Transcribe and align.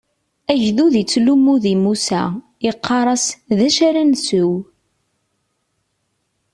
Agdud 0.53 0.93
ittlummu 1.01 1.55
di 1.63 1.73
Musa, 1.83 2.23
iqqar-as: 2.69 3.25
D 3.57 3.59
acu 3.67 3.81
ara 3.87 4.01
nsew? 4.11 4.51